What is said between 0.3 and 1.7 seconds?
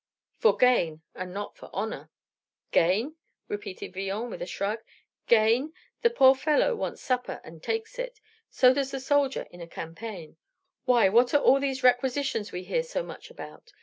"For gain, and not for